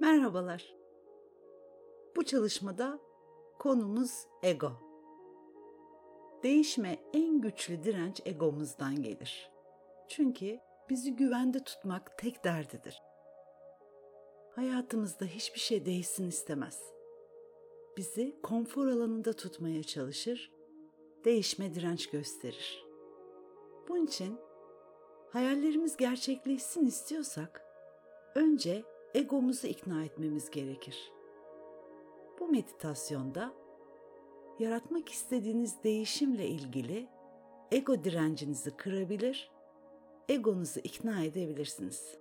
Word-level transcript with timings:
Merhabalar. 0.00 0.74
Bu 2.16 2.24
çalışmada 2.24 3.00
konumuz 3.58 4.26
ego. 4.42 4.72
Değişme 6.42 6.98
en 7.12 7.40
güçlü 7.40 7.82
direnç 7.82 8.20
egomuzdan 8.24 9.02
gelir. 9.02 9.50
Çünkü 10.08 10.58
bizi 10.90 11.16
güvende 11.16 11.64
tutmak 11.64 12.18
tek 12.18 12.44
derdidir. 12.44 13.02
Hayatımızda 14.54 15.24
hiçbir 15.24 15.60
şey 15.60 15.86
değişsin 15.86 16.28
istemez. 16.28 16.82
Bizi 17.96 18.40
konfor 18.42 18.86
alanında 18.86 19.32
tutmaya 19.32 19.82
çalışır, 19.82 20.52
değişme 21.24 21.74
direnç 21.74 22.10
gösterir. 22.10 22.84
Bunun 23.88 24.06
için 24.06 24.38
hayallerimiz 25.30 25.96
gerçekleşsin 25.96 26.86
istiyorsak 26.86 27.64
önce 28.34 28.84
egomuzu 29.14 29.66
ikna 29.66 30.04
etmemiz 30.04 30.50
gerekir. 30.50 31.12
Bu 32.40 32.48
meditasyonda 32.48 33.52
yaratmak 34.58 35.08
istediğiniz 35.08 35.82
değişimle 35.84 36.46
ilgili 36.46 37.08
ego 37.72 38.04
direncinizi 38.04 38.76
kırabilir, 38.76 39.50
egonuzu 40.28 40.80
ikna 40.80 41.24
edebilirsiniz. 41.24 42.18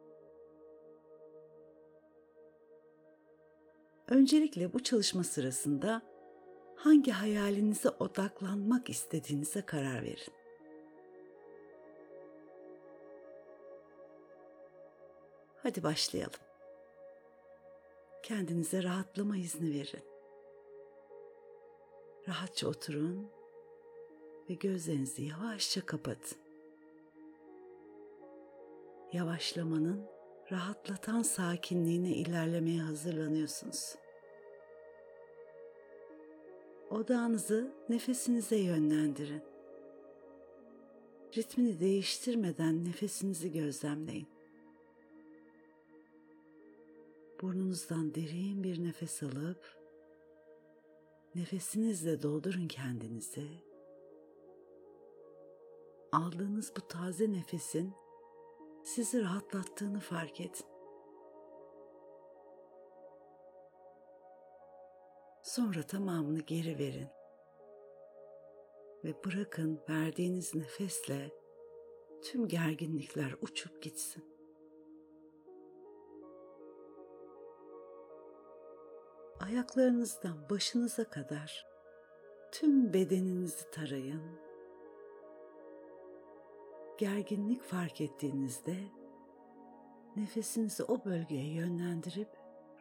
Öncelikle 4.09 4.73
bu 4.73 4.83
çalışma 4.83 5.23
sırasında 5.23 6.01
hangi 6.75 7.11
hayalinize 7.11 7.89
odaklanmak 7.89 8.89
istediğinize 8.89 9.61
karar 9.61 10.03
verin. 10.03 10.33
Hadi 15.63 15.83
başlayalım. 15.83 16.46
Kendinize 18.27 18.83
rahatlama 18.83 19.37
izni 19.37 19.73
verin. 19.73 20.03
Rahatça 22.27 22.67
oturun 22.67 23.27
ve 24.49 24.53
gözlerinizi 24.53 25.23
yavaşça 25.23 25.85
kapatın. 25.85 26.37
Yavaşlamanın 29.13 30.05
rahatlatan 30.51 31.21
sakinliğine 31.21 32.09
ilerlemeye 32.09 32.81
hazırlanıyorsunuz. 32.81 33.95
Odağınızı 36.89 37.71
nefesinize 37.89 38.57
yönlendirin. 38.57 39.43
Ritmini 41.37 41.79
değiştirmeden 41.79 42.85
nefesinizi 42.85 43.51
gözlemleyin. 43.51 44.36
Burnunuzdan 47.41 48.15
derin 48.15 48.63
bir 48.63 48.83
nefes 48.83 49.23
alıp 49.23 49.77
nefesinizle 51.35 52.21
doldurun 52.21 52.67
kendinizi. 52.67 53.47
Aldığınız 56.11 56.73
bu 56.77 56.87
taze 56.87 57.31
nefesin 57.31 57.93
sizi 58.83 59.21
rahatlattığını 59.21 59.99
fark 59.99 60.41
edin. 60.41 60.65
Sonra 65.43 65.83
tamamını 65.83 66.39
geri 66.39 66.79
verin 66.79 67.09
ve 69.03 69.23
bırakın 69.25 69.81
verdiğiniz 69.89 70.55
nefesle 70.55 71.31
tüm 72.23 72.47
gerginlikler 72.47 73.35
uçup 73.41 73.83
gitsin. 73.83 74.36
Ayaklarınızdan 79.39 80.49
başınıza 80.49 81.03
kadar 81.09 81.65
tüm 82.51 82.93
bedeninizi 82.93 83.71
tarayın. 83.71 84.39
Gerginlik 86.97 87.63
fark 87.63 88.01
ettiğinizde 88.01 88.75
nefesinizi 90.15 90.83
o 90.83 91.05
bölgeye 91.05 91.53
yönlendirip 91.53 92.29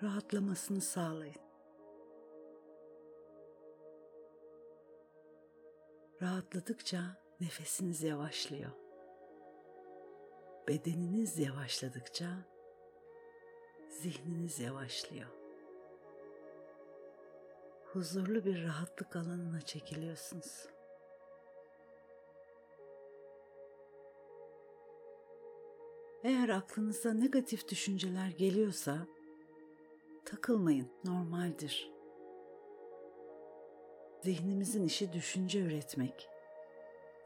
rahatlamasını 0.03 0.81
sağlayın. 0.81 1.47
Rahatladıkça 6.23 6.99
nefesiniz 7.41 8.03
yavaşlıyor. 8.03 8.71
Bedeniniz 10.69 11.39
yavaşladıkça 11.39 12.27
zihniniz 13.91 14.61
yavaşlıyor 14.61 15.36
huzurlu 17.97 18.45
bir 18.45 18.65
rahatlık 18.65 19.17
alanına 19.17 19.61
çekiliyorsunuz. 19.61 20.67
Eğer 26.25 26.49
aklınıza 26.49 27.13
negatif 27.13 27.69
düşünceler 27.69 28.29
geliyorsa 28.29 29.07
takılmayın, 30.25 30.89
normaldir. 31.05 31.91
Zihnimizin 34.23 34.85
işi 34.85 35.13
düşünce 35.13 35.61
üretmek. 35.61 36.29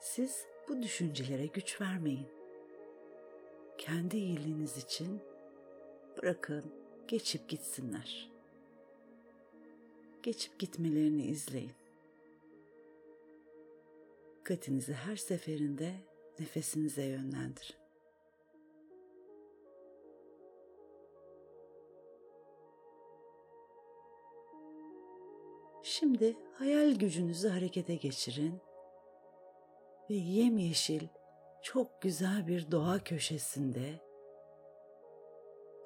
Siz 0.01 0.47
bu 0.69 0.83
düşüncelere 0.83 1.47
güç 1.47 1.81
vermeyin. 1.81 2.29
Kendi 3.79 4.17
iyiliğiniz 4.17 4.77
için 4.77 5.21
bırakın 6.17 6.65
geçip 7.09 7.49
gitsinler 7.49 8.40
geçip 10.23 10.59
gitmelerini 10.59 11.23
izleyin. 11.23 11.73
Dikkatinizi 14.39 14.93
her 14.93 15.17
seferinde 15.17 15.93
nefesinize 16.39 17.05
yönlendirin. 17.05 17.81
Şimdi 25.83 26.37
hayal 26.55 26.95
gücünüzü 26.95 27.49
harekete 27.49 27.95
geçirin 27.95 28.61
ve 30.11 30.15
yemyeşil 30.15 31.09
çok 31.63 32.03
güzel 32.03 32.47
bir 32.47 32.71
doğa 32.71 32.99
köşesinde 33.05 34.10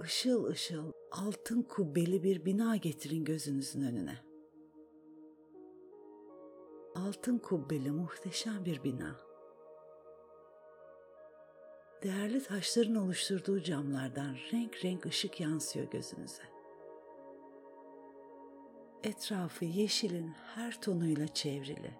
ışıl 0.00 0.44
ışıl 0.44 0.92
altın 1.10 1.62
kubbeli 1.62 2.22
bir 2.22 2.44
bina 2.44 2.76
getirin 2.76 3.24
gözünüzün 3.24 3.82
önüne. 3.82 4.18
Altın 6.94 7.38
kubbeli 7.38 7.90
muhteşem 7.90 8.64
bir 8.64 8.84
bina. 8.84 9.16
Değerli 12.02 12.42
taşların 12.42 12.94
oluşturduğu 12.94 13.62
camlardan 13.62 14.36
renk 14.52 14.84
renk 14.84 15.06
ışık 15.06 15.40
yansıyor 15.40 15.90
gözünüze. 15.90 16.42
Etrafı 19.04 19.64
yeşilin 19.64 20.28
her 20.28 20.80
tonuyla 20.80 21.28
çevrili. 21.28 21.94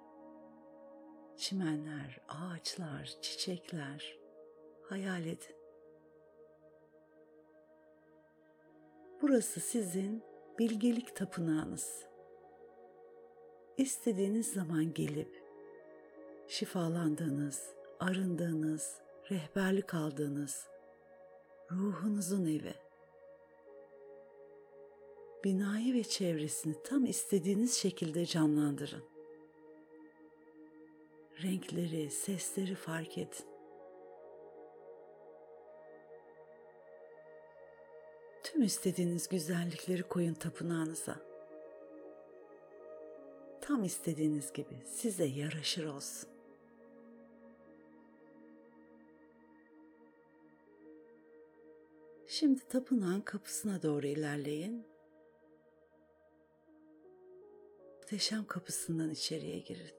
Çimenler, 1.37 2.21
ağaçlar, 2.29 3.19
çiçekler 3.23 4.19
hayal 4.89 5.27
edin. 5.27 5.64
Burası 9.29 9.61
sizin 9.61 10.23
bilgelik 10.59 11.17
tapınağınız. 11.17 12.05
İstediğiniz 13.77 14.53
zaman 14.53 14.95
gelip 14.95 15.43
şifalandığınız, 16.49 17.75
arındığınız, 18.01 19.01
rehberlik 19.31 19.95
aldığınız 19.95 20.67
ruhunuzun 21.71 22.47
evi. 22.47 22.75
Binayı 25.45 25.95
ve 25.95 26.05
çevresini 26.05 26.75
tam 26.85 27.05
istediğiniz 27.05 27.75
şekilde 27.75 28.27
canlandırın. 28.27 29.05
Renkleri, 31.43 32.11
sesleri 32.11 32.75
fark 32.75 33.19
edin. 33.19 33.54
Tüm 38.55 38.63
istediğiniz 38.63 39.29
güzellikleri 39.29 40.03
koyun 40.03 40.35
tapınağınıza. 40.35 41.17
Tam 43.61 43.85
istediğiniz 43.85 44.53
gibi 44.53 44.83
size 44.87 45.25
yaraşır 45.25 45.85
olsun. 45.85 46.29
Şimdi 52.27 52.61
tapınağın 52.69 53.21
kapısına 53.21 53.83
doğru 53.83 54.07
ilerleyin. 54.07 54.87
Muhteşem 57.97 58.47
kapısından 58.47 59.11
içeriye 59.11 59.59
girin. 59.59 59.95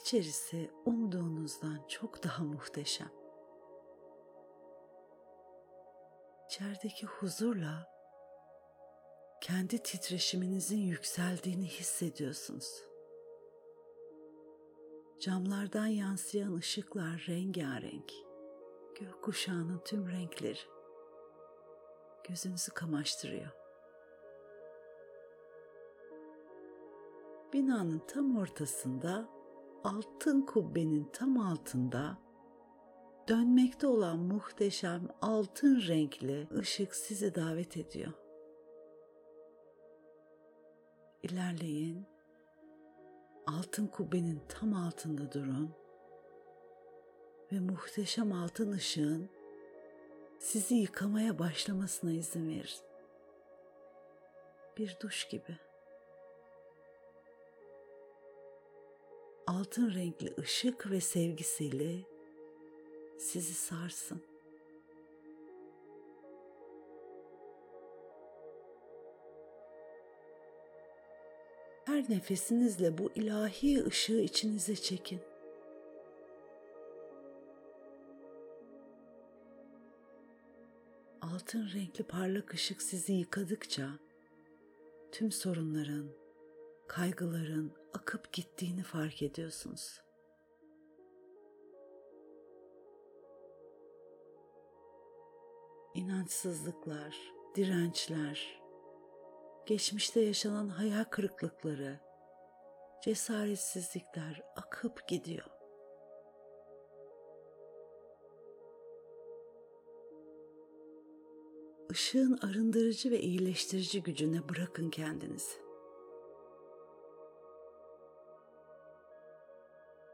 İçerisi 0.00 0.70
umduğunuzdan 0.84 1.80
çok 1.88 2.24
daha 2.24 2.44
muhteşem. 2.44 3.17
İçerideki 6.48 7.06
huzurla 7.06 7.86
kendi 9.40 9.82
titreşiminizin 9.82 10.78
yükseldiğini 10.78 11.66
hissediyorsunuz. 11.66 12.84
Camlardan 15.20 15.86
yansıyan 15.86 16.54
ışıklar 16.54 17.24
rengarenk, 17.28 18.12
gökkuşağının 19.00 19.82
tüm 19.84 20.08
renkleri 20.08 20.58
gözünüzü 22.28 22.72
kamaştırıyor. 22.74 23.50
Binanın 27.52 28.02
tam 28.08 28.36
ortasında, 28.36 29.28
altın 29.84 30.42
kubbenin 30.42 31.10
tam 31.12 31.38
altında 31.38 32.27
dönmekte 33.28 33.86
olan 33.86 34.18
muhteşem 34.18 35.08
altın 35.22 35.82
renkli 35.88 36.48
ışık 36.58 36.94
sizi 36.94 37.34
davet 37.34 37.76
ediyor. 37.76 38.12
İlerleyin. 41.22 42.06
Altın 43.46 43.86
kubbenin 43.86 44.40
tam 44.48 44.74
altında 44.74 45.32
durun 45.32 45.74
ve 47.52 47.60
muhteşem 47.60 48.32
altın 48.32 48.72
ışığın 48.72 49.28
sizi 50.38 50.74
yıkamaya 50.74 51.38
başlamasına 51.38 52.12
izin 52.12 52.48
verin. 52.48 52.84
Bir 54.78 54.96
duş 55.02 55.28
gibi. 55.28 55.58
Altın 59.46 59.94
renkli 59.94 60.34
ışık 60.38 60.90
ve 60.90 61.00
sevgisiyle 61.00 62.17
sizi 63.18 63.54
sarsın. 63.54 64.22
Her 71.84 72.10
nefesinizle 72.10 72.98
bu 72.98 73.10
ilahi 73.14 73.84
ışığı 73.84 74.20
içinize 74.20 74.76
çekin. 74.76 75.20
Altın 81.20 81.68
renkli 81.74 82.04
parlak 82.04 82.54
ışık 82.54 82.82
sizi 82.82 83.12
yıkadıkça 83.12 83.88
tüm 85.12 85.32
sorunların, 85.32 86.08
kaygıların 86.86 87.72
akıp 87.94 88.32
gittiğini 88.32 88.82
fark 88.82 89.22
ediyorsunuz. 89.22 90.07
İnançsızlıklar, 95.94 97.16
dirençler, 97.56 98.62
geçmişte 99.66 100.20
yaşanan 100.20 100.68
hayal 100.68 101.04
kırıklıkları, 101.04 102.00
cesaretsizlikler 103.02 104.42
akıp 104.56 105.08
gidiyor. 105.08 105.44
Işığın 111.90 112.38
arındırıcı 112.42 113.10
ve 113.10 113.20
iyileştirici 113.20 114.02
gücüne 114.02 114.48
bırakın 114.48 114.90
kendinizi. 114.90 115.58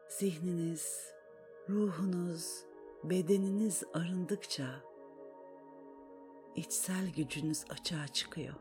Zihniniz, 0.08 1.12
ruhunuz, 1.68 2.64
bedeniniz 3.04 3.82
arındıkça 3.94 4.93
içsel 6.56 7.10
gücünüz 7.16 7.64
açığa 7.70 8.08
çıkıyor. 8.08 8.54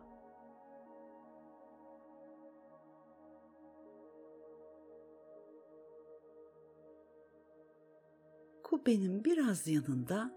Kubbenin 8.63 9.25
biraz 9.25 9.67
yanında 9.67 10.31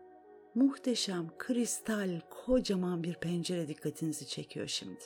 muhteşem 0.55 1.39
kristal 1.39 2.21
kocaman 2.31 3.03
bir 3.03 3.15
pencere 3.15 3.69
dikkatinizi 3.69 4.27
çekiyor 4.27 4.67
şimdi. 4.67 5.05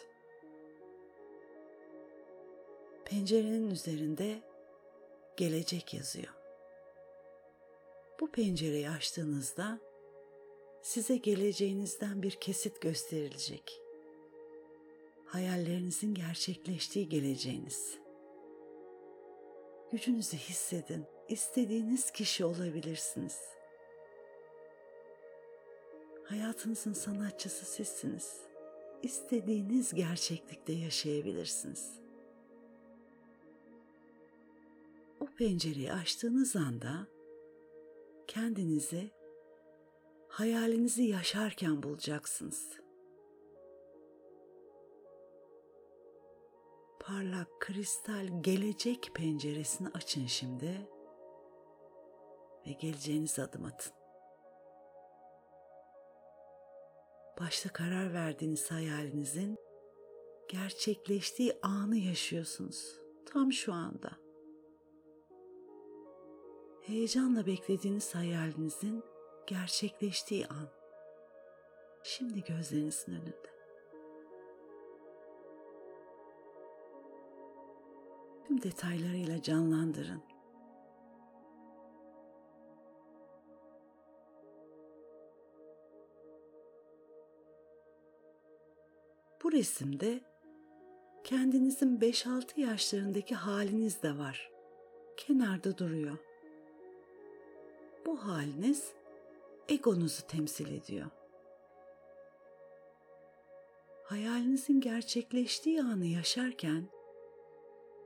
Pencerenin 3.05 3.71
üzerinde 3.71 4.43
gelecek 5.37 5.95
yazıyor. 5.95 6.35
Bu 8.21 8.31
pencereyi 8.31 8.91
açtığınızda 8.91 9.90
size 10.83 11.17
geleceğinizden 11.17 12.23
bir 12.23 12.31
kesit 12.31 12.81
gösterilecek. 12.81 13.81
Hayallerinizin 15.25 16.15
gerçekleştiği 16.15 17.09
geleceğiniz. 17.09 17.99
Gücünüzü 19.93 20.37
hissedin. 20.37 21.05
İstediğiniz 21.29 22.11
kişi 22.11 22.45
olabilirsiniz. 22.45 23.39
Hayatınızın 26.25 26.93
sanatçısı 26.93 27.67
sizsiniz. 27.67 28.41
İstediğiniz 29.03 29.95
gerçeklikte 29.95 30.73
yaşayabilirsiniz. 30.73 32.01
O 35.21 35.27
pencereyi 35.27 35.93
açtığınız 35.93 36.57
anda 36.57 37.07
kendinizi 38.27 39.11
hayalinizi 40.31 41.03
yaşarken 41.03 41.83
bulacaksınız. 41.83 42.81
Parlak 47.01 47.61
kristal 47.61 48.43
gelecek 48.43 49.11
penceresini 49.15 49.89
açın 49.89 50.27
şimdi 50.27 50.89
ve 52.67 52.73
geleceğiniz 52.73 53.39
adım 53.39 53.65
atın. 53.65 53.93
Başta 57.41 57.69
karar 57.69 58.15
verdiğiniz 58.15 58.71
hayalinizin 58.71 59.59
gerçekleştiği 60.49 61.59
anı 61.63 61.97
yaşıyorsunuz. 61.97 63.01
Tam 63.27 63.53
şu 63.53 63.73
anda. 63.73 64.11
Heyecanla 66.81 67.47
beklediğiniz 67.47 68.15
hayalinizin 68.15 69.05
gerçekleştiği 69.47 70.47
an. 70.47 70.69
Şimdi 72.03 72.45
gözlerinizin 72.45 73.13
önünde. 73.13 73.51
Tüm 78.47 78.63
detaylarıyla 78.63 79.43
canlandırın. 79.43 80.23
Bu 89.43 89.53
resimde 89.53 90.21
kendinizin 91.25 91.99
5-6 91.99 92.61
yaşlarındaki 92.61 93.35
haliniz 93.35 94.03
de 94.03 94.19
var. 94.19 94.51
Kenarda 95.17 95.79
duruyor. 95.79 96.19
Bu 98.07 98.27
haliniz 98.27 98.93
egonuzu 99.69 100.27
temsil 100.27 100.73
ediyor. 100.73 101.07
Hayalinizin 104.05 104.81
gerçekleştiği 104.81 105.83
anı 105.83 106.07
yaşarken 106.07 106.89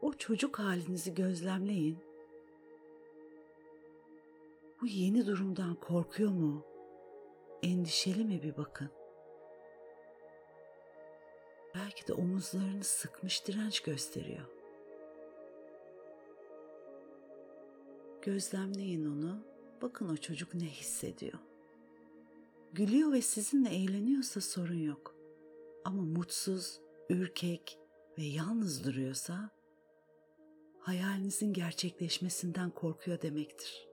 o 0.03 0.13
çocuk 0.13 0.59
halinizi 0.59 1.15
gözlemleyin. 1.15 1.99
Bu 4.81 4.87
yeni 4.87 5.27
durumdan 5.27 5.75
korkuyor 5.75 6.31
mu? 6.31 6.65
Endişeli 7.63 8.25
mi 8.25 8.43
bir 8.43 8.57
bakın. 8.57 8.91
Belki 11.75 12.07
de 12.07 12.13
omuzlarını 12.13 12.85
sıkmış 12.85 13.47
direnç 13.47 13.81
gösteriyor. 13.81 14.45
Gözlemleyin 18.23 19.07
onu. 19.07 19.54
Bakın 19.83 20.09
o 20.09 20.16
çocuk 20.16 20.54
ne 20.54 20.66
hissediyor. 20.66 21.38
Gülüyor 22.73 23.12
ve 23.12 23.23
sizinle 23.23 23.69
eğleniyorsa 23.69 24.40
sorun 24.40 24.78
yok. 24.78 25.16
Ama 25.85 26.02
mutsuz, 26.02 26.81
ürkek 27.11 27.78
ve 28.19 28.23
yalnız 28.23 28.85
duruyorsa 28.85 29.50
hayalinizin 30.78 31.52
gerçekleşmesinden 31.52 32.71
korkuyor 32.71 33.23
demektir. 33.23 33.88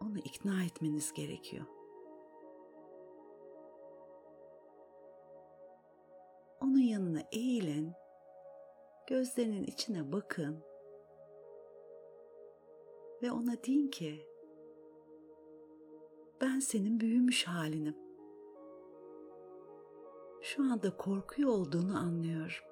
Onu 0.00 0.18
ikna 0.18 0.64
etmeniz 0.64 1.12
gerekiyor. 1.12 1.66
Onun 6.60 6.78
yanına 6.78 7.22
eğilin, 7.32 7.92
gözlerinin 9.06 9.64
içine 9.64 10.12
bakın 10.12 10.64
ve 13.22 13.32
ona 13.32 13.64
deyin 13.66 13.88
ki 13.88 14.26
ben 16.40 16.60
senin 16.60 17.00
büyümüş 17.00 17.46
halinim. 17.46 17.96
Şu 20.42 20.62
anda 20.62 20.96
korkuyor 20.96 21.50
olduğunu 21.50 21.98
anlıyorum. 21.98 22.64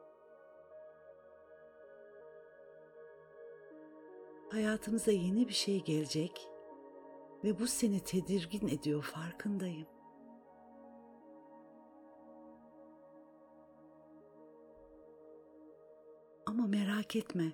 Hayatımıza 4.50 5.12
yeni 5.12 5.48
bir 5.48 5.52
şey 5.52 5.84
gelecek 5.84 6.48
ve 7.44 7.58
bu 7.58 7.66
seni 7.66 8.00
tedirgin 8.00 8.68
ediyor 8.68 9.02
farkındayım. 9.02 9.86
Ama 16.46 16.66
merak 16.66 17.16
etme. 17.16 17.52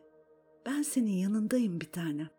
Ben 0.66 0.82
senin 0.82 1.12
yanındayım 1.12 1.80
bir 1.80 1.92
tanem. 1.92 2.30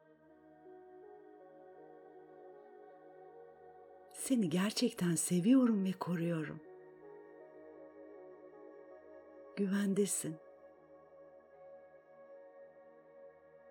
Seni 4.28 4.50
gerçekten 4.50 5.16
seviyorum 5.16 5.86
ve 5.86 5.92
koruyorum. 5.92 6.60
Güvendesin. 9.56 10.36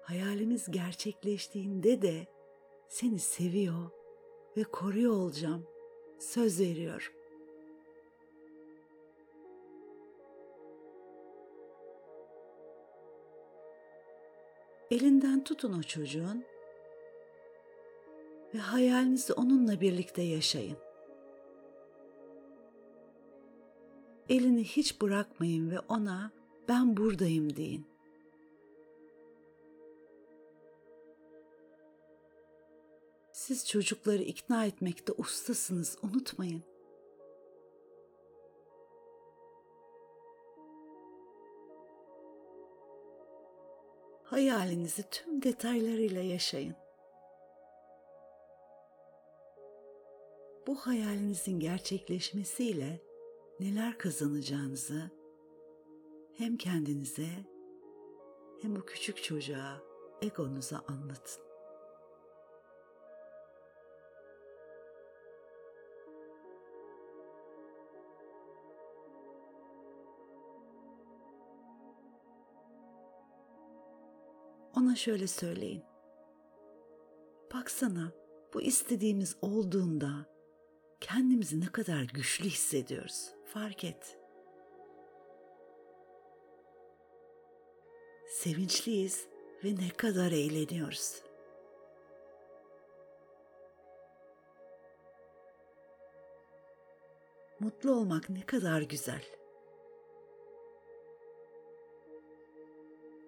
Hayalimiz 0.02 0.70
gerçekleştiğinde 0.70 2.02
de 2.02 2.26
seni 2.88 3.18
seviyor 3.18 3.90
ve 4.56 4.64
koruyor 4.64 5.12
olacağım. 5.12 5.66
Söz 6.18 6.60
veriyorum. 6.60 7.12
Elinden 14.90 15.44
tutun 15.44 15.78
o 15.78 15.82
çocuğun 15.82 16.44
ve 18.54 18.58
hayalinizi 18.58 19.32
onunla 19.32 19.80
birlikte 19.80 20.22
yaşayın. 20.22 20.76
Elini 24.28 24.64
hiç 24.64 25.00
bırakmayın 25.00 25.70
ve 25.70 25.80
ona 25.80 26.30
ben 26.68 26.96
buradayım 26.96 27.56
deyin. 27.56 27.86
Siz 33.32 33.68
çocukları 33.68 34.22
ikna 34.22 34.66
etmekte 34.66 35.12
ustasınız, 35.12 35.98
unutmayın. 36.02 36.62
Hayalinizi 44.24 45.02
tüm 45.10 45.42
detaylarıyla 45.42 46.22
yaşayın. 46.22 46.83
Bu 50.66 50.74
hayalinizin 50.76 51.60
gerçekleşmesiyle 51.60 53.00
neler 53.60 53.98
kazanacağınızı 53.98 55.10
hem 56.32 56.56
kendinize 56.56 57.28
hem 58.62 58.76
o 58.76 58.80
küçük 58.80 59.22
çocuğa, 59.22 59.82
egonuza 60.22 60.84
anlatın. 60.88 61.44
Ona 74.76 74.96
şöyle 74.96 75.26
söyleyin. 75.26 75.82
Baksana 77.54 78.12
bu 78.54 78.62
istediğimiz 78.62 79.36
olduğunda 79.42 80.33
kendimizi 81.04 81.60
ne 81.60 81.66
kadar 81.66 82.02
güçlü 82.02 82.44
hissediyoruz. 82.44 83.30
Fark 83.44 83.84
et. 83.84 84.18
Sevinçliyiz 88.28 89.26
ve 89.64 89.74
ne 89.74 89.88
kadar 89.88 90.32
eğleniyoruz. 90.32 91.22
Mutlu 97.60 97.90
olmak 97.92 98.30
ne 98.30 98.46
kadar 98.46 98.82
güzel. 98.82 99.24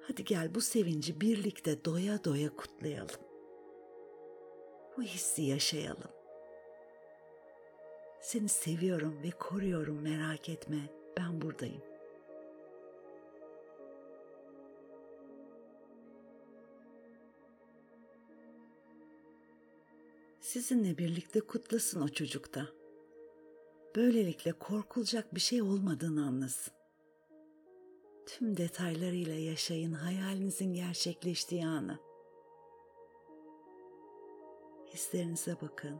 Hadi 0.02 0.24
gel 0.24 0.54
bu 0.54 0.60
sevinci 0.60 1.20
birlikte 1.20 1.84
doya 1.84 2.24
doya 2.24 2.56
kutlayalım. 2.56 3.20
Bu 4.96 5.02
hissi 5.02 5.42
yaşayalım. 5.42 6.15
Seni 8.26 8.48
seviyorum 8.48 9.22
ve 9.22 9.30
koruyorum 9.30 10.00
merak 10.02 10.48
etme. 10.48 10.76
Ben 11.16 11.40
buradayım. 11.40 11.82
Sizinle 20.40 20.98
birlikte 20.98 21.40
kutlasın 21.40 22.00
o 22.00 22.08
çocukta. 22.08 22.66
Böylelikle 23.96 24.52
korkulacak 24.52 25.34
bir 25.34 25.40
şey 25.40 25.62
olmadığını 25.62 26.26
anlasın. 26.26 26.74
Tüm 28.26 28.56
detaylarıyla 28.56 29.34
yaşayın 29.34 29.92
hayalinizin 29.92 30.74
gerçekleştiği 30.74 31.66
anı. 31.66 31.98
Hislerinize 34.86 35.56
bakın. 35.62 35.96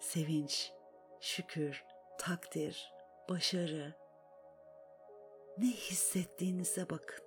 Sevinç, 0.00 0.72
şükür, 1.20 1.84
takdir, 2.18 2.92
başarı. 3.28 3.94
Ne 5.58 5.66
hissettiğinize 5.66 6.90
bakın. 6.90 7.26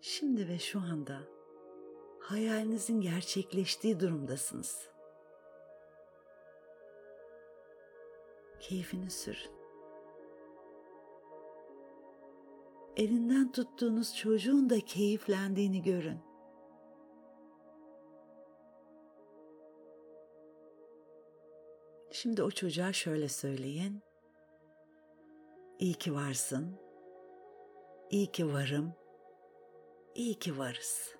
Şimdi 0.00 0.48
ve 0.48 0.58
şu 0.58 0.78
anda 0.80 1.18
hayalinizin 2.20 3.00
gerçekleştiği 3.00 4.00
durumdasınız. 4.00 4.96
keyfini 8.68 9.10
sürün. 9.10 9.56
Elinden 12.96 13.52
tuttuğunuz 13.52 14.16
çocuğun 14.16 14.70
da 14.70 14.80
keyiflendiğini 14.80 15.82
görün. 15.82 16.25
Şimdi 22.10 22.42
o 22.42 22.50
çocuğa 22.50 22.92
şöyle 22.92 23.28
söyleyin. 23.28 24.02
İyi 25.78 25.94
ki 25.94 26.14
varsın. 26.14 26.76
İyi 28.10 28.26
ki 28.26 28.52
varım. 28.52 28.92
İyi 30.14 30.34
ki 30.34 30.58
varız.'' 30.58 31.16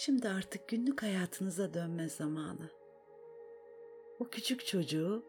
Şimdi 0.00 0.28
artık 0.28 0.68
günlük 0.68 1.02
hayatınıza 1.02 1.74
dönme 1.74 2.08
zamanı. 2.08 2.70
O 4.18 4.28
küçük 4.28 4.66
çocuğu 4.66 5.24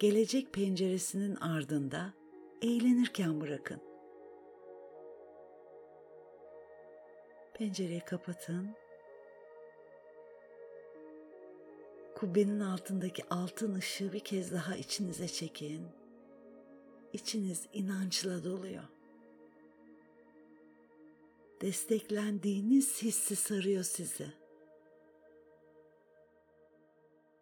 gelecek 0.00 0.52
penceresinin 0.52 1.36
ardında 1.36 2.14
eğlenirken 2.62 3.40
bırakın. 3.40 3.91
Pencereyi 7.62 8.00
kapatın. 8.00 8.74
Kubbenin 12.14 12.60
altındaki 12.60 13.28
altın 13.30 13.74
ışığı 13.74 14.12
bir 14.12 14.20
kez 14.20 14.52
daha 14.52 14.76
içinize 14.76 15.28
çekin. 15.28 15.88
İçiniz 17.12 17.66
inançla 17.72 18.44
doluyor 18.44 18.82
desteklendiğiniz 21.60 23.02
hissi 23.02 23.36
sarıyor 23.36 23.84
sizi. 23.84 24.32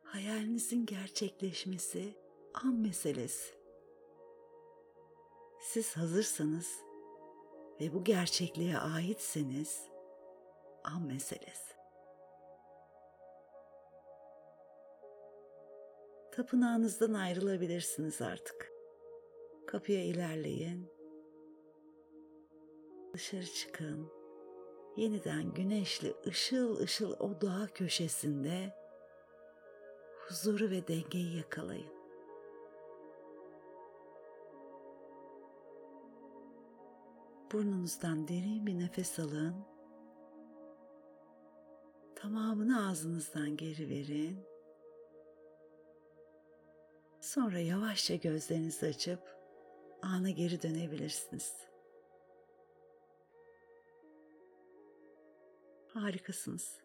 Hayalinizin 0.05 0.87
gerçekleşmesi 0.87 2.15
an 2.55 2.75
meselesi. 2.75 3.55
Siz 5.61 5.97
hazırsanız 5.97 6.69
ve 7.81 7.95
bu 7.95 8.05
gerçekliğe 8.05 8.79
aitseniz 8.79 9.91
an 10.97 11.02
meselesi. 11.02 11.75
Tapınağınızdan 16.32 17.12
ayrılabilirsiniz 17.12 18.23
artık. 18.23 18.73
Kapıya 19.66 20.04
ilerleyin 20.04 21.00
Dışarı 23.14 23.47
çıkın. 23.47 24.12
Yeniden 24.97 25.54
güneşli 25.54 26.14
ışıl 26.26 26.80
ışıl 26.80 27.12
o 27.18 27.40
doğa 27.40 27.66
köşesinde 27.66 28.75
huzuru 30.28 30.70
ve 30.70 30.88
dengeyi 30.88 31.37
yakalayın. 31.37 31.92
Burnunuzdan 37.52 38.28
derin 38.28 38.66
bir 38.66 38.78
nefes 38.78 39.18
alın. 39.18 39.70
Tamamını 42.23 42.89
ağzınızdan 42.89 43.57
geri 43.57 43.89
verin. 43.89 44.39
Sonra 47.21 47.59
yavaşça 47.59 48.15
gözlerinizi 48.15 48.87
açıp 48.87 49.21
ana 50.03 50.31
geri 50.31 50.62
dönebilirsiniz. 50.62 51.53
Harikasınız. 55.95 56.81